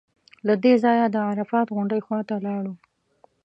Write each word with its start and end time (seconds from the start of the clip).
له 0.47 0.53
دې 0.63 0.73
ځایه 0.83 1.05
د 1.11 1.15
عرفات 1.29 1.67
غونډۍ 1.75 2.01
خوا 2.05 2.19
ته 2.29 2.35
لاړو. 2.45 2.73